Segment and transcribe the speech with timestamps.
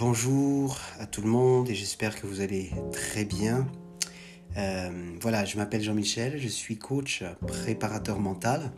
[0.00, 3.68] Bonjour à tout le monde et j'espère que vous allez très bien.
[4.56, 4.90] Euh,
[5.20, 8.72] voilà, je m'appelle Jean-Michel, je suis coach préparateur mental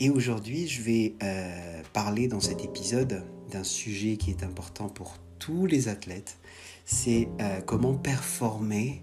[0.00, 5.18] et aujourd'hui je vais euh, parler dans cet épisode d'un sujet qui est important pour
[5.38, 6.38] tous les athlètes,
[6.86, 9.02] c'est euh, comment performer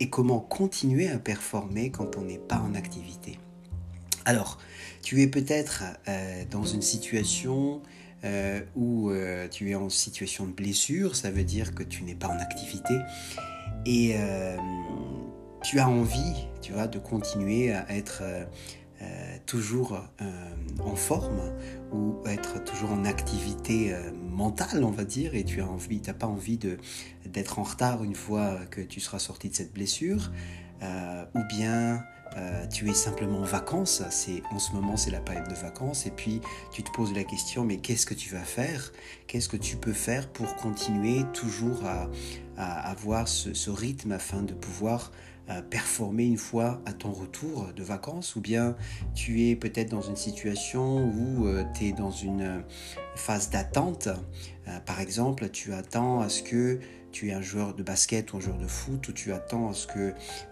[0.00, 3.38] et comment continuer à performer quand on n'est pas en activité.
[4.24, 4.56] Alors,
[5.02, 5.82] tu es peut-être
[6.50, 7.82] dans une situation
[8.22, 12.14] euh, où euh, tu es en situation de blessure, ça veut dire que tu n'es
[12.14, 12.98] pas en activité.
[13.86, 14.56] Et euh,
[15.62, 18.22] tu as envie, tu vois, de continuer à être
[19.46, 19.98] toujours
[20.84, 21.40] en forme
[21.90, 26.26] ou être toujours en activité mentale, on va dire, et tu as envie, t'as pas
[26.26, 26.76] envie de
[27.24, 30.30] d'être en retard une fois que tu seras sorti de cette blessure,
[30.82, 32.02] ou bien
[32.36, 36.06] euh, tu es simplement en vacances, c'est en ce moment c'est la période de vacances,
[36.06, 38.92] et puis tu te poses la question mais qu'est-ce que tu vas faire?
[39.26, 42.08] Qu'est-ce que tu peux faire pour continuer toujours à,
[42.56, 45.12] avoir ce, rythme afin de pouvoir
[45.48, 48.36] euh, performer une fois à ton retour de vacances?
[48.36, 48.76] Ou bien
[49.14, 52.62] tu es peut-être dans une situation où euh, tu es dans une
[53.16, 54.08] phase d'attente,
[54.86, 56.78] par exemple tu attends à ce que
[57.12, 59.74] tu es un joueur de basket ou un joueur de foot, ou tu attends à
[59.74, 59.98] ce que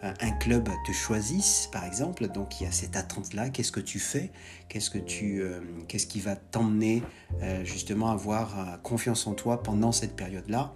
[0.04, 2.28] euh, un club te choisisse, par exemple.
[2.28, 3.50] Donc il y a cette attente-là.
[3.50, 4.30] Qu'est-ce que tu fais?
[4.68, 5.60] Qu'est-ce euh,
[6.08, 7.02] qui va t'emmener
[7.42, 10.74] euh, justement à avoir confiance en toi pendant cette période-là?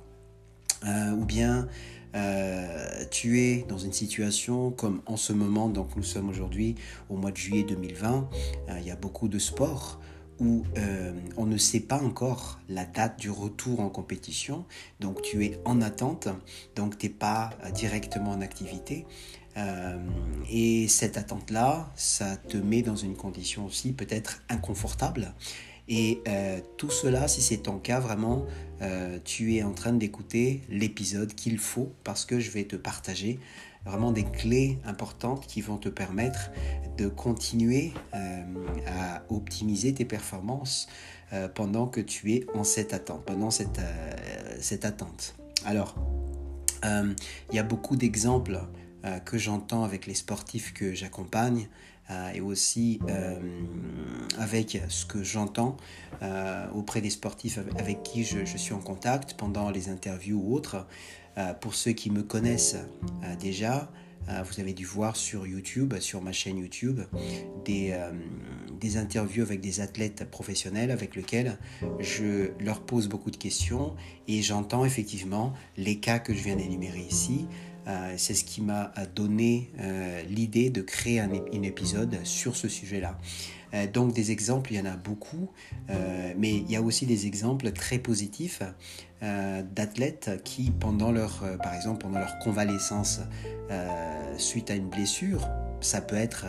[1.16, 1.68] Ou bien
[3.10, 6.74] tu es dans une situation comme en ce moment, donc nous sommes aujourd'hui
[7.08, 8.28] au mois de juillet 2020,
[8.78, 10.00] il y a beaucoup de sports
[10.42, 14.64] où euh, on ne sait pas encore la date du retour en compétition,
[14.98, 16.28] donc tu es en attente,
[16.74, 19.06] donc tu n'es pas euh, directement en activité.
[19.56, 19.98] Euh,
[20.50, 25.32] et cette attente-là, ça te met dans une condition aussi peut-être inconfortable.
[25.88, 26.22] Et
[26.78, 28.46] tout cela, si c'est ton cas, vraiment,
[29.24, 33.40] tu es en train d'écouter l'épisode qu'il faut parce que je vais te partager
[33.84, 36.50] vraiment des clés importantes qui vont te permettre
[36.96, 38.44] de continuer euh,
[38.86, 40.88] à optimiser tes performances
[41.32, 45.34] euh, pendant que tu es en cette attente, pendant cette, euh, cette attente.
[45.64, 45.94] Alors,
[46.84, 48.60] il y a beaucoup d'exemples
[49.24, 51.68] que j'entends avec les sportifs que j'accompagne
[52.34, 52.98] et aussi
[54.38, 55.76] avec ce que j'entends
[56.74, 60.86] auprès des sportifs avec qui je, suis en contact pendant les interviews ou autres.
[61.38, 62.76] Euh, pour ceux qui me connaissent
[63.24, 63.90] euh, déjà,
[64.28, 67.00] euh, vous avez dû voir sur YouTube, sur ma chaîne YouTube,
[67.64, 67.98] des,
[68.80, 71.58] des, interviews avec des athlètes professionnels avec lesquels
[71.98, 73.94] je leur pose beaucoup de questions
[74.28, 77.46] et j'entends effectivement les cas que je viens d'énumérer ici.
[78.16, 79.70] C'est ce qui m'a donné
[80.28, 81.32] l'idée de créer un,
[81.62, 83.18] épisode sur ce sujet-là.
[83.92, 85.50] donc des exemples, il y en a beaucoup,
[85.88, 88.62] mais il y a aussi des exemples très positifs
[89.22, 93.20] euh, d'athlètes qui, pendant leur, euh, par exemple, pendant leur convalescence
[93.70, 93.88] euh,
[94.36, 95.48] suite à une blessure,
[95.80, 96.46] ça peut être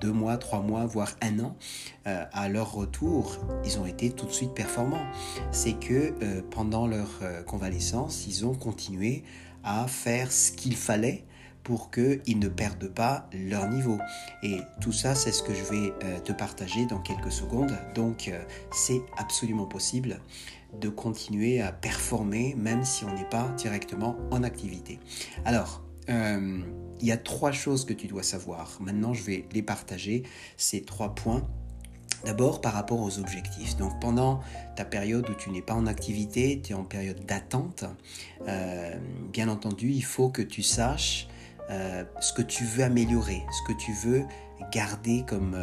[0.00, 1.56] deux mois, trois mois, voire un an,
[2.04, 5.04] à leur retour, ils ont été tout de suite performants.
[5.50, 6.14] C'est que
[6.50, 7.08] pendant leur
[7.44, 9.24] convalescence, ils ont continué
[9.68, 11.24] à faire ce qu'il fallait
[11.62, 13.98] pour qu'ils ne perdent pas leur niveau.
[14.42, 17.76] Et tout ça, c'est ce que je vais te partager dans quelques secondes.
[17.94, 18.32] Donc,
[18.72, 20.20] c'est absolument possible
[20.80, 24.98] de continuer à performer même si on n'est pas directement en activité.
[25.44, 26.60] Alors, euh,
[27.00, 28.78] il y a trois choses que tu dois savoir.
[28.80, 30.24] Maintenant, je vais les partager,
[30.56, 31.42] ces trois points.
[32.24, 33.76] D'abord par rapport aux objectifs.
[33.76, 34.40] Donc pendant
[34.76, 37.84] ta période où tu n'es pas en activité, tu es en période d'attente,
[38.46, 38.94] euh,
[39.32, 41.28] bien entendu, il faut que tu saches
[41.70, 44.24] euh, ce que tu veux améliorer, ce que tu veux
[44.72, 45.54] garder comme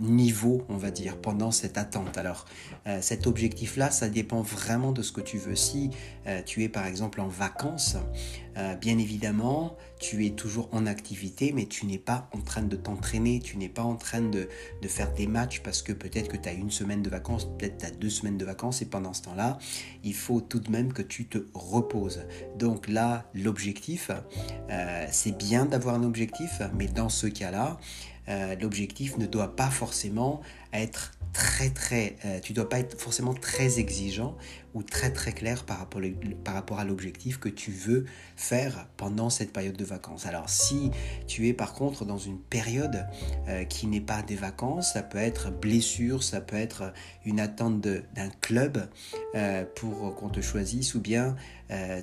[0.00, 2.16] niveau, on va dire, pendant cette attente.
[2.18, 2.46] Alors,
[2.86, 5.56] euh, cet objectif-là, ça dépend vraiment de ce que tu veux.
[5.56, 5.90] Si
[6.26, 7.96] euh, tu es par exemple en vacances,
[8.56, 12.76] euh, bien évidemment, tu es toujours en activité, mais tu n'es pas en train de
[12.76, 14.48] t'entraîner, tu n'es pas en train de,
[14.82, 17.78] de, faire des matchs parce que peut-être que tu as une semaine de vacances, peut-être
[17.78, 19.58] tu as deux semaines de vacances, et pendant ce temps-là,
[20.02, 22.22] il faut tout de même que tu te reposes.
[22.58, 24.10] Donc là, l'objectif,
[25.10, 27.78] c'est bien d'avoir un objectif, mais dans ce cas-là,
[28.28, 30.40] euh, l'objectif ne doit pas forcément
[30.72, 34.36] être très très, euh, tu dois pas être forcément très exigeant
[34.74, 36.00] ou très très clair par rapport,
[36.44, 40.26] par rapport à l'objectif que tu veux faire pendant cette période de vacances.
[40.26, 40.90] Alors si
[41.26, 43.06] tu es par contre dans une période
[43.48, 46.92] euh, qui n'est pas des vacances, ça peut être blessure, ça peut être
[47.24, 48.88] une attente d'un club
[49.74, 51.36] pour qu'on te choisisse ou bien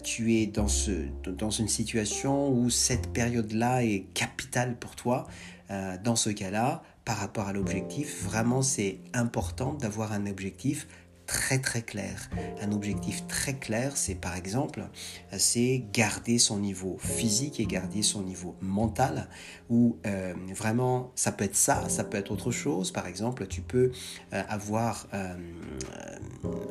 [0.04, 0.92] tu es dans, ce,
[1.26, 5.28] dans une situation où cette période-là est capitale pour toi,
[5.72, 10.88] euh, dans ce cas-là, par rapport à l'objectif, vraiment c'est important d'avoir un objectif
[11.26, 12.30] très très clair.
[12.62, 14.88] Un objectif très clair, c'est par exemple,
[15.38, 19.28] c'est garder son niveau physique et garder son niveau mental,
[19.70, 22.92] ou euh, vraiment, ça peut être ça, ça peut être autre chose.
[22.92, 23.92] Par exemple, tu peux
[24.34, 25.08] euh, avoir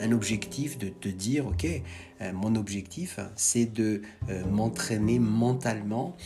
[0.00, 1.66] un objectif de te dire, ok,
[2.32, 4.02] mon objectif, c'est de
[4.50, 6.16] m'entraîner mentalement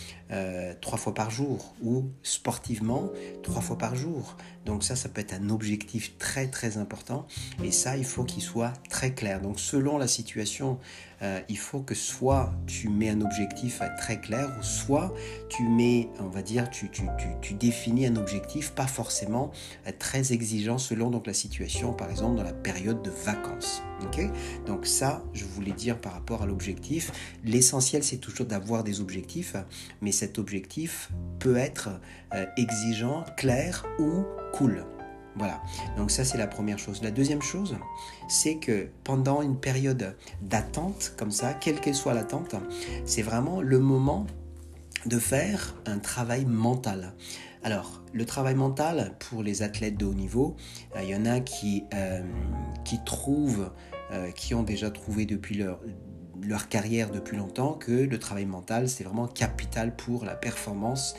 [0.81, 3.11] trois fois par jour ou sportivement
[3.43, 4.37] trois fois par jour.
[4.67, 7.27] Donc ça, ça peut être un objectif très très important
[7.65, 9.41] et ça, il faut qu'il soit très clair.
[9.41, 10.79] Donc selon la situation,
[11.23, 15.13] euh, il faut que soit tu mets un objectif très clair ou soit
[15.49, 19.51] tu mets, on va dire, tu, tu, définis un objectif pas forcément
[19.87, 23.83] euh, très exigeant selon donc la situation, par exemple dans la période de vacances.
[24.03, 24.31] ok?
[24.67, 27.11] Donc ça, je voulais dire par rapport à l'objectif,
[27.45, 29.57] l'essentiel c'est toujours d'avoir des objectifs,
[30.01, 31.11] mais cet objectif
[31.41, 31.89] peut être
[32.35, 34.85] euh, exigeant, clair ou cool.
[35.39, 35.63] Voilà,
[35.97, 37.03] donc ça c'est la première chose.
[37.03, 37.77] La deuxième chose,
[38.29, 42.57] c'est que pendant une période d'attente comme ça, quelle qu'elle soit l'attente,
[43.05, 44.27] c'est vraiment le moment
[45.07, 47.15] de faire un travail mental.
[47.63, 50.57] Alors, le travail mental pour les athlètes de haut niveau,
[50.97, 52.23] euh, il y en a qui, euh,
[53.05, 53.71] trouvent,
[54.13, 59.05] euh, qui ont déjà trouvé depuis leur, carrière depuis longtemps que le travail mental, c'est
[59.05, 61.15] vraiment capital pour la performance.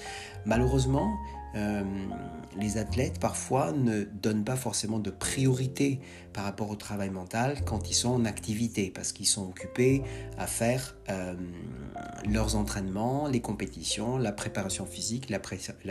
[0.45, 1.11] Malheureusement,
[1.55, 5.99] les athlètes parfois ne donnent pas forcément de priorité
[6.39, 10.03] par rapport au travail mental quand ils sont en activité parce qu'ils sont occupés
[10.37, 11.33] à faire euh,
[12.29, 15.39] leurs entraînements, les compétitions, la préparation physique, la,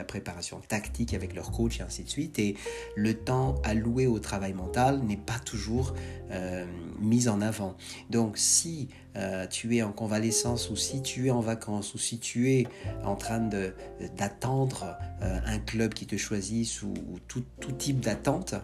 [0.05, 2.39] préparation tactique avec leur coach et ainsi de suite.
[2.39, 2.56] Et
[2.97, 5.93] le temps alloué au travail mental n'est pas toujours
[6.31, 6.65] euh,
[6.99, 7.77] mis en avant.
[8.09, 8.89] Donc si
[9.50, 12.69] tu es en convalescence ou si tu es en vacances ou si tu es
[13.03, 13.41] en train
[14.17, 16.95] d'attendre un club qui te choisisse ou,
[17.27, 17.43] tout,
[17.79, 18.55] type d'attente,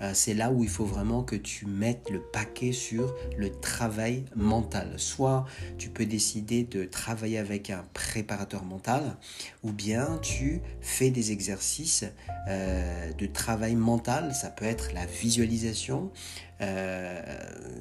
[0.00, 4.24] euh, c'est là où il faut vraiment que tu mettes le paquet sur le travail
[4.36, 4.94] mental.
[4.96, 5.46] Soit
[5.78, 9.16] tu peux décider de travailler avec un préparateur mental,
[9.62, 12.04] ou bien tu fais des exercices
[12.48, 14.34] euh, de travail mental.
[14.34, 16.10] Ça peut être la visualisation,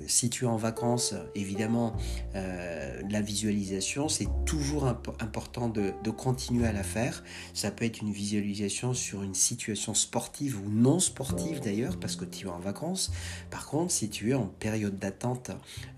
[0.07, 1.95] si tu es en vacances, évidemment,
[2.35, 7.23] euh, la visualisation, c'est toujours important de, continuer à la faire.
[7.53, 12.25] Ça peut être une visualisation sur une situation sportive ou non sportive d'ailleurs, parce que
[12.25, 13.11] tu es en vacances.
[13.49, 15.51] Par contre, si tu es en période d'attente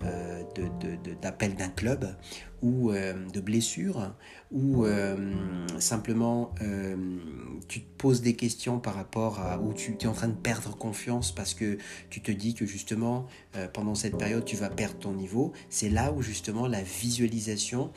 [0.03, 0.43] euh,
[1.21, 2.15] d'appel d'un club
[2.61, 4.13] ou euh, de blessures,
[4.51, 5.15] ou euh,
[5.79, 6.95] simplement euh,
[7.67, 10.75] tu te poses des questions par rapport à où tu es en train de perdre
[10.77, 11.77] confiance parce que
[12.09, 13.27] tu te dis que justement
[13.73, 17.91] pendant cette période tu vas perdre ton niveau, c'est là où justement la visualisation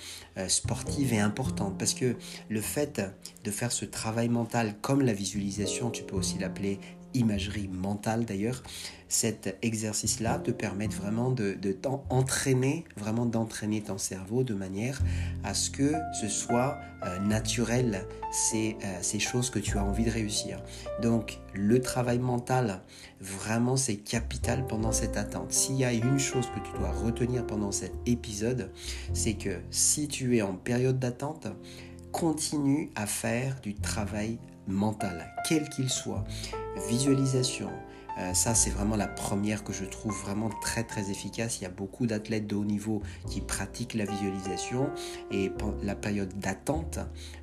[0.48, 2.16] sportive est importante parce que
[2.48, 3.00] le fait
[3.44, 6.80] de faire ce travail mental comme la visualisation, tu peux aussi l'appeler
[7.14, 8.62] imagerie mentale d'ailleurs,
[9.08, 15.00] cet exercice-là te permet vraiment de, t'entraîner, vraiment d'entraîner ton cerveau de manière
[15.44, 20.04] à ce que ce soit euh, naturel, ces, euh, ces choses que tu as envie
[20.04, 20.62] de réussir.
[21.00, 22.82] Donc le travail mental,
[23.20, 25.52] vraiment c'est capital pendant cette attente.
[25.52, 28.70] S'il y a une chose que tu dois retenir pendant cet épisode,
[29.14, 31.48] c'est que si tu es en période d'attente,
[32.12, 36.24] continue à faire du travail mental, quel qu'il soit.
[36.86, 37.70] Visualisation,
[38.18, 41.60] euh, ça, c'est vraiment la première que je trouve vraiment très très efficace.
[41.60, 44.90] Il y a beaucoup d'athlètes de haut niveau qui pratiquent la visualisation
[45.30, 46.98] et la période d'attente,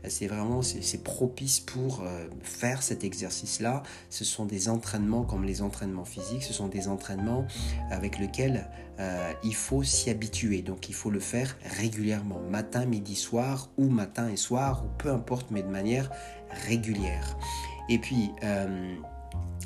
[0.08, 3.84] c'est vraiment c'est propice pour euh, faire cet exercice-là.
[4.10, 7.46] Ce sont des entraînements comme les entraînements physiques, ce sont des entraînements
[7.90, 8.70] avec lesquels
[9.00, 10.62] euh, il faut s'y habituer.
[10.62, 15.10] Donc il faut le faire régulièrement, matin, midi, soir ou matin et soir ou peu
[15.10, 16.10] importe, mais de manière
[16.68, 17.38] régulière.
[17.88, 18.32] Et puis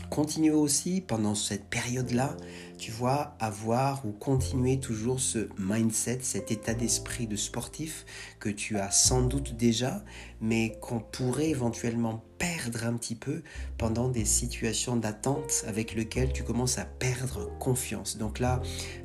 [0.09, 2.35] continuer aussi pendant cette période-là,
[2.77, 8.05] tu vois, avoir ou continuer toujours ce mindset, cet état d'esprit de sportif
[8.39, 10.03] que tu as sans doute déjà,
[10.41, 13.43] mais qu'on pourrait éventuellement perdre un petit peu
[13.77, 18.17] pendant des situations d'attente avec lesquelles tu commences à perdre confiance.
[18.17, 18.61] Donc là,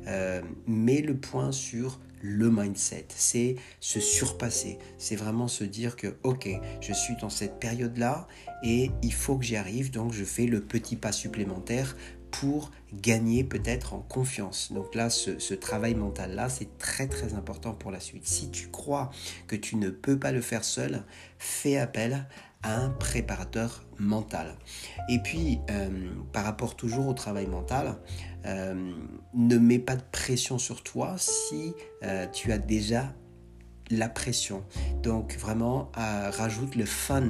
[0.07, 6.17] euh, mets le point sur le mindset, c'est se surpasser, c'est vraiment se dire que
[6.23, 6.49] ok,
[6.81, 8.27] je suis dans cette période-là
[8.63, 11.95] et il faut que j'y arrive, donc je fais le petit pas supplémentaire
[12.31, 14.71] pour gagner peut-être en confiance.
[14.73, 18.27] Donc là, ce, ce travail mental-là, c'est très très important pour la suite.
[18.27, 19.11] Si tu crois
[19.47, 21.03] que tu ne peux pas le faire seul,
[21.37, 22.27] fais appel
[22.65, 24.55] un préparateur mental.
[25.09, 27.95] Et puis, euh, par rapport toujours au travail mental,
[28.45, 28.93] euh,
[29.33, 33.13] ne mets pas de pression sur toi si euh, tu as déjà
[33.91, 34.63] la pression.
[35.03, 37.27] Donc vraiment, rajoute le fun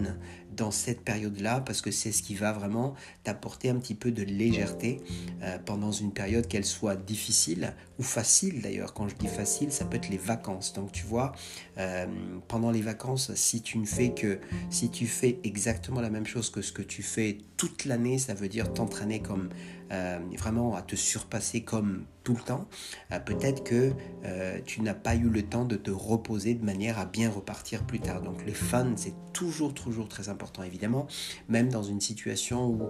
[0.56, 4.24] dans cette période-là parce que c'est ce qui va vraiment t'apporter un petit peu de
[4.24, 5.02] légèreté
[5.44, 8.94] euh, pendant une période qu'elle soit difficile ou facile d'ailleurs.
[8.94, 10.74] Quand je dis facile, ça peut être les vacances.
[10.74, 11.34] Donc tu vois,
[11.78, 12.06] euh,
[12.48, 16.50] pendant les vacances, si tu ne fais que, si tu fais exactement la même chose
[16.50, 19.50] que ce que tu fais toute l'année, ça veut dire t'entraîner comme
[19.92, 22.68] euh, vraiment à te surpasser comme tout le temps,
[23.12, 26.98] euh, peut-être que euh, tu n'as pas eu le temps de te reposer de manière
[26.98, 28.22] à bien repartir plus tard.
[28.22, 31.08] Donc le fun, c'est toujours, toujours très important, évidemment,
[31.50, 32.82] même dans une situation où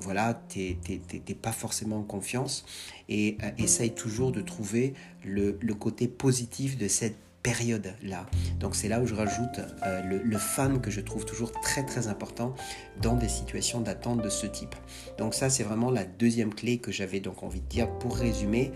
[0.00, 2.64] voilà, tu n'es pas forcément en confiance,
[3.08, 4.94] et essaye toujours de trouver
[5.24, 8.26] le, le côté positif de cette période-là.
[8.60, 11.84] Donc c'est là où je rajoute euh, le, le, fan que je trouve toujours très
[11.84, 12.54] très important
[13.00, 14.74] dans des situations d'attente de ce type.
[15.18, 18.72] Donc ça c'est vraiment la deuxième clé que j'avais donc envie de dire pour résumer,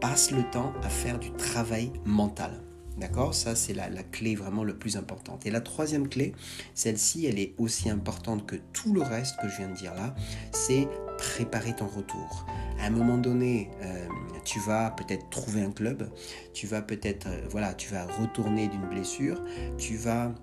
[0.00, 2.62] passe le temps à faire du travail mental.
[2.98, 3.34] D'accord?
[3.34, 5.46] Ça, c'est la, la, clé vraiment le plus importante.
[5.46, 6.34] Et la troisième clé,
[6.74, 10.14] celle-ci, elle est aussi importante que tout le reste que je viens de dire là,
[10.52, 10.86] c'est
[11.16, 12.46] préparer ton retour.
[12.78, 14.06] À un moment donné, euh,
[14.44, 16.10] tu vas peut-être trouver un club,
[16.52, 19.42] tu vas peut-être, euh, voilà, tu vas retourner d'une blessure,
[19.78, 20.34] tu vas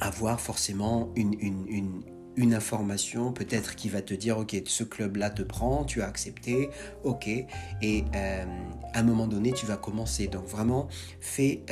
[0.00, 2.02] avoir forcément une, une,
[2.36, 6.06] une, information peut-être qui va te dire ok ce club là te prend tu as
[6.06, 6.70] accepté
[7.04, 8.44] ok et euh,
[8.94, 10.26] à un moment donné tu vas commencer.
[10.26, 10.88] Donc vraiment
[11.20, 11.64] fais,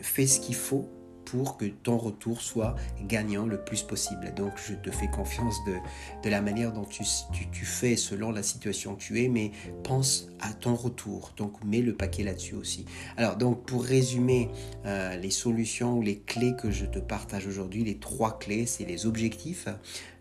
[0.00, 0.90] fais ce qu'il faut
[1.32, 2.76] que ton retour soit
[3.08, 4.32] gagnant le plus possible.
[4.36, 5.76] Donc je te fais confiance de,
[6.22, 7.04] de la manière dont tu,
[7.52, 9.50] tu, fais selon la situation que tu es, mais
[9.82, 11.32] pense à ton retour.
[11.36, 12.84] Donc mets le paquet là-dessus aussi.
[13.16, 14.50] Alors donc pour résumer
[14.84, 18.84] euh, les solutions ou les clés que je te partage aujourd'hui, les trois clés, c'est
[18.84, 19.68] les objectifs,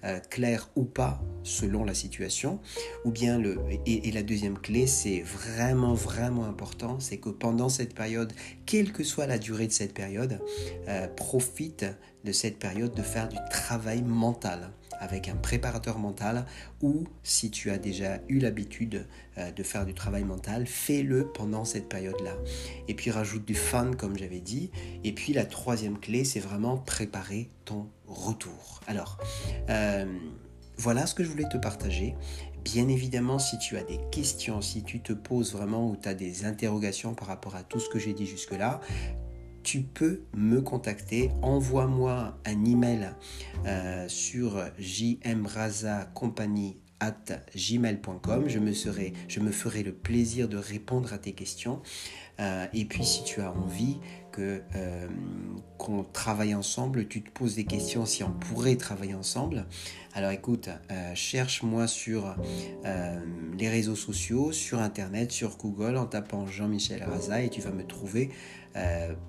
[0.03, 2.59] euh, clairs ou pas selon la situation,
[3.05, 7.69] ou bien le et, et la deuxième clé, c'est vraiment vraiment important, c'est que pendant
[7.69, 8.33] cette période,
[8.65, 10.39] quelle que soit la durée de cette période,
[10.87, 11.85] euh, euh, profite
[12.23, 16.45] de cette période de faire du travail mental avec un préparateur mental
[16.81, 21.65] ou si tu as déjà eu l'habitude euh, de faire du travail mental, fais-le pendant
[21.65, 22.35] cette période-là.
[22.87, 24.69] Et puis rajoute du fun comme j'avais dit.
[25.03, 28.81] Et puis la troisième clé, c'est vraiment préparer ton retour.
[28.87, 29.17] Alors,
[29.69, 30.05] euh,
[30.77, 32.15] voilà ce que je voulais te partager.
[32.63, 36.13] Bien évidemment, si tu as des questions, si tu te poses vraiment ou tu as
[36.13, 38.81] des interrogations par rapport à tout ce que j'ai dit jusque-là,
[39.63, 41.31] tu peux me contacter.
[41.41, 43.11] Envoie-moi un email
[43.65, 44.63] euh, sur
[47.59, 51.81] gmail.com Je me, serai, je me ferai le plaisir de répondre à tes questions.
[52.39, 53.97] Euh, et puis si tu as envie
[54.39, 55.07] euh,
[55.77, 59.65] qu'on travaille ensemble, tu te poses des questions si on pourrait travailler ensemble.
[60.13, 62.35] Alors écoute, euh, cherche-moi sur
[63.57, 67.83] les réseaux sociaux, sur internet, sur Google en tapant Jean-Michel Raza et tu vas me
[67.83, 68.29] trouver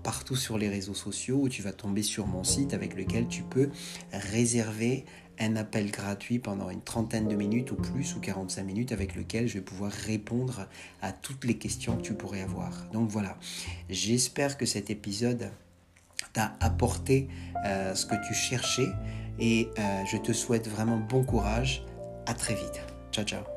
[0.04, 3.42] partout sur les réseaux sociaux où tu vas tomber sur mon site avec lequel tu
[3.42, 3.70] peux
[4.12, 5.04] réserver
[5.42, 9.48] un appel gratuit pendant une trentaine de minutes ou plus ou 45 minutes avec lequel
[9.48, 10.66] je vais pouvoir répondre
[11.00, 12.86] à toutes les questions que tu pourrais avoir.
[12.92, 13.36] Donc voilà,
[13.90, 15.50] j'espère que cet épisode
[16.32, 17.28] t'a apporté
[17.66, 18.88] euh, ce que tu cherchais
[19.38, 21.84] et euh, je te souhaite vraiment bon courage.
[22.26, 22.80] À très vite.
[23.10, 23.51] Ciao ciao.